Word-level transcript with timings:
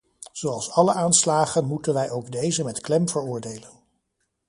Zoals 0.31 0.71
alle 0.71 0.93
aanslagen 0.93 1.65
moeten 1.65 1.93
wij 1.93 2.11
ook 2.11 2.31
deze 2.31 2.63
met 2.63 2.81
klem 2.81 3.09
veroordelen. 3.09 3.71